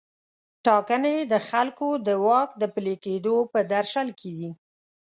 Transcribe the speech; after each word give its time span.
ټاکنې 0.65 1.17
د 1.31 1.33
خلکو 1.49 1.87
د 2.07 2.09
واک 2.25 2.49
د 2.61 2.63
پلي 2.73 2.95
کیدو 3.05 3.35
په 3.53 3.59
درشل 3.73 4.07
کې 4.19 4.31
دي. 4.39 4.49